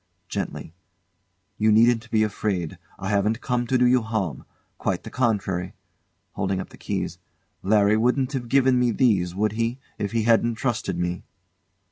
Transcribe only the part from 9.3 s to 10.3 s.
would he, if he